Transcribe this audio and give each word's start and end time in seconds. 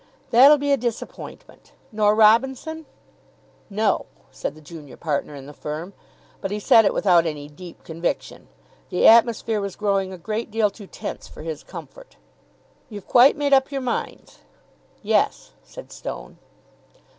"That'll 0.31 0.57
be 0.57 0.71
a 0.71 0.77
disappointment. 0.77 1.73
Nor 1.91 2.15
Robinson?" 2.15 2.87
"No," 3.69 4.07
said 4.31 4.55
the 4.55 4.59
junior 4.59 4.97
partner 4.97 5.35
in 5.35 5.45
the 5.45 5.53
firm; 5.53 5.93
but 6.41 6.49
he 6.49 6.59
said 6.59 6.85
it 6.85 6.93
without 6.95 7.27
any 7.27 7.47
deep 7.47 7.83
conviction. 7.83 8.47
The 8.89 9.05
atmosphere 9.07 9.61
was 9.61 9.75
growing 9.75 10.11
a 10.11 10.17
great 10.17 10.49
deal 10.49 10.71
too 10.71 10.87
tense 10.87 11.27
for 11.27 11.43
his 11.43 11.61
comfort. 11.61 12.15
"You've 12.89 13.05
quite 13.05 13.37
made 13.37 13.53
up 13.53 13.71
your 13.71 13.81
minds?" 13.81 14.39
"Yes," 15.03 15.51
said 15.61 15.91
Stone. 15.91 16.39